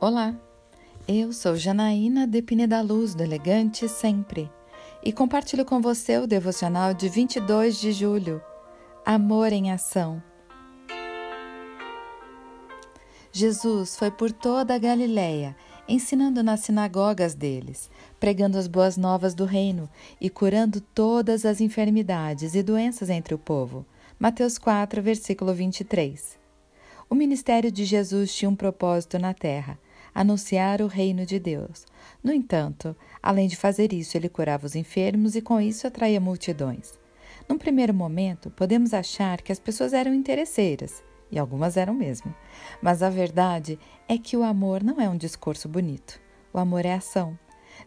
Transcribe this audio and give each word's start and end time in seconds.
Olá, 0.00 0.34
eu 1.08 1.32
sou 1.32 1.56
Janaína 1.56 2.26
Depine 2.26 2.66
da 2.66 2.82
Luz, 2.82 3.14
do 3.14 3.22
Elegante 3.22 3.88
Sempre, 3.88 4.50
e 5.02 5.12
compartilho 5.12 5.64
com 5.64 5.80
você 5.80 6.18
o 6.18 6.26
devocional 6.26 6.92
de 6.92 7.08
22 7.08 7.80
de 7.80 7.92
julho, 7.92 8.42
Amor 9.06 9.52
em 9.52 9.70
Ação. 9.70 10.22
Jesus 13.32 13.96
foi 13.96 14.10
por 14.10 14.30
toda 14.30 14.74
a 14.74 14.78
Galiléia, 14.78 15.56
ensinando 15.88 16.42
nas 16.42 16.60
sinagogas 16.60 17.34
deles, 17.34 17.88
pregando 18.20 18.58
as 18.58 18.66
boas 18.66 18.96
novas 18.96 19.32
do 19.32 19.44
reino 19.44 19.88
e 20.20 20.28
curando 20.28 20.80
todas 20.80 21.46
as 21.46 21.60
enfermidades 21.60 22.54
e 22.54 22.62
doenças 22.62 23.08
entre 23.08 23.32
o 23.32 23.38
povo. 23.38 23.86
Mateus 24.18 24.58
4, 24.58 25.00
versículo 25.00 25.54
23. 25.54 26.36
O 27.08 27.14
ministério 27.14 27.70
de 27.70 27.84
Jesus 27.84 28.34
tinha 28.34 28.48
um 28.50 28.56
propósito 28.56 29.18
na 29.18 29.32
terra 29.32 29.78
anunciar 30.14 30.80
o 30.80 30.86
reino 30.86 31.26
de 31.26 31.38
Deus. 31.38 31.84
No 32.22 32.32
entanto, 32.32 32.96
além 33.22 33.48
de 33.48 33.56
fazer 33.56 33.92
isso, 33.92 34.16
ele 34.16 34.28
curava 34.28 34.66
os 34.66 34.76
enfermos 34.76 35.34
e 35.34 35.42
com 35.42 35.60
isso 35.60 35.86
atraía 35.86 36.20
multidões. 36.20 36.92
Num 37.48 37.58
primeiro 37.58 37.92
momento, 37.92 38.50
podemos 38.50 38.94
achar 38.94 39.42
que 39.42 39.52
as 39.52 39.58
pessoas 39.58 39.92
eram 39.92 40.14
interesseiras, 40.14 41.02
e 41.30 41.38
algumas 41.38 41.76
eram 41.76 41.92
mesmo. 41.92 42.34
Mas 42.80 43.02
a 43.02 43.10
verdade 43.10 43.78
é 44.08 44.16
que 44.16 44.36
o 44.36 44.42
amor 44.42 44.82
não 44.82 45.00
é 45.00 45.08
um 45.08 45.16
discurso 45.16 45.68
bonito. 45.68 46.20
O 46.52 46.58
amor 46.58 46.86
é 46.86 46.94
ação. 46.94 47.38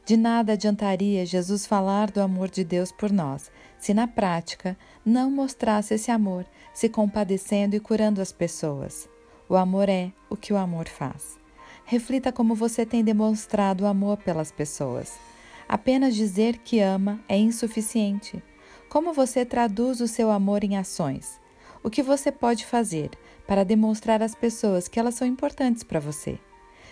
De 0.06 0.18
nada 0.18 0.54
adiantaria 0.54 1.26
Jesus 1.26 1.66
falar 1.66 2.12
do 2.12 2.22
amor 2.22 2.50
de 2.50 2.64
Deus 2.64 2.92
por 2.92 3.12
nós, 3.12 3.50
se 3.80 3.94
na 3.94 4.08
prática 4.08 4.78
não 5.06 5.32
mostrasse 5.32 5.94
esse 5.94 6.12
amor, 6.12 6.46
se 6.74 6.90
compadecendo 6.90 7.76
e 7.76 7.80
curando 7.80 8.22
as 8.22 8.32
pessoas. 8.32 9.10
O 9.50 9.56
amor 9.56 9.88
é 9.88 10.12
o 10.30 10.36
que 10.36 10.52
o 10.52 10.58
amor 10.58 10.88
faz. 10.88 11.40
Reflita 11.90 12.34
como 12.34 12.54
você 12.54 12.86
tem 12.86 13.02
demonstrado 13.02 13.86
amor 13.86 14.18
pelas 14.18 14.52
pessoas. 14.52 15.18
Apenas 15.70 16.16
dizer 16.16 16.58
que 16.58 16.82
ama 16.82 17.18
é 17.30 17.38
insuficiente. 17.38 18.44
Como 18.90 19.14
você 19.14 19.46
traduz 19.46 20.02
o 20.02 20.08
seu 20.08 20.30
amor 20.30 20.66
em 20.66 20.76
ações? 20.76 21.40
O 21.82 21.90
que 21.90 22.04
você 22.04 22.30
pode 22.30 22.66
fazer 22.66 23.10
para 23.48 23.64
demonstrar 23.64 24.22
às 24.22 24.36
pessoas 24.36 24.90
que 24.90 25.00
elas 25.00 25.16
são 25.16 25.26
importantes 25.26 25.82
para 25.82 26.02
você? 26.02 26.38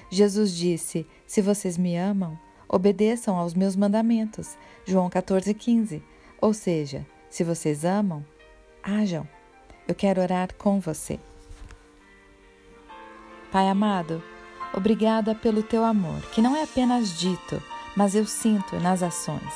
Jesus 0.09 0.55
disse: 0.55 1.05
Se 1.27 1.41
vocês 1.41 1.77
me 1.77 1.97
amam, 1.97 2.39
obedeçam 2.65 3.35
aos 3.35 3.53
meus 3.53 3.75
mandamentos. 3.75 4.57
João 4.85 5.09
14,15. 5.09 6.01
Ou 6.39 6.53
seja, 6.53 7.05
se 7.29 7.43
vocês 7.43 7.83
amam, 7.83 8.25
hajam. 8.81 9.27
Eu 9.85 9.93
quero 9.93 10.21
orar 10.21 10.55
com 10.55 10.79
você. 10.79 11.19
Pai 13.51 13.67
amado, 13.67 14.23
Obrigada 14.75 15.33
pelo 15.33 15.63
teu 15.63 15.85
amor, 15.85 16.19
que 16.33 16.41
não 16.41 16.53
é 16.53 16.63
apenas 16.63 17.17
dito, 17.17 17.63
mas 17.95 18.13
eu 18.13 18.25
sinto 18.25 18.77
nas 18.79 19.01
ações. 19.01 19.53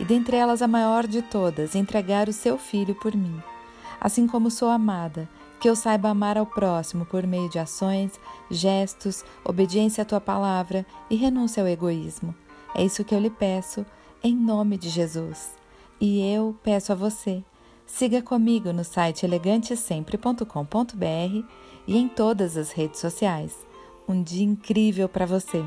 E 0.00 0.04
dentre 0.04 0.36
elas 0.36 0.62
a 0.62 0.68
maior 0.68 1.06
de 1.06 1.20
todas, 1.20 1.74
entregar 1.74 2.26
o 2.26 2.32
seu 2.32 2.56
filho 2.56 2.94
por 2.94 3.14
mim. 3.14 3.42
Assim 4.00 4.26
como 4.26 4.50
sou 4.50 4.70
amada, 4.70 5.28
que 5.60 5.68
eu 5.68 5.76
saiba 5.76 6.08
amar 6.08 6.38
ao 6.38 6.46
próximo 6.46 7.04
por 7.04 7.26
meio 7.26 7.50
de 7.50 7.58
ações, 7.58 8.18
gestos, 8.50 9.22
obediência 9.44 10.02
à 10.02 10.04
tua 10.04 10.20
palavra 10.20 10.86
e 11.10 11.16
renúncia 11.16 11.62
ao 11.62 11.68
egoísmo. 11.68 12.34
É 12.74 12.82
isso 12.82 13.04
que 13.04 13.14
eu 13.14 13.20
lhe 13.20 13.30
peço, 13.30 13.84
em 14.24 14.34
nome 14.34 14.78
de 14.78 14.88
Jesus. 14.88 15.50
E 16.00 16.26
eu 16.32 16.56
peço 16.62 16.92
a 16.92 16.96
você. 16.96 17.44
Siga 17.86 18.22
comigo 18.22 18.72
no 18.72 18.84
site 18.84 19.26
elegantesempre.com.br 19.26 21.46
e 21.86 21.98
em 21.98 22.08
todas 22.08 22.56
as 22.56 22.72
redes 22.72 23.00
sociais. 23.00 23.70
Um 24.08 24.22
dia 24.22 24.44
incrível 24.44 25.08
para 25.08 25.24
você! 25.24 25.62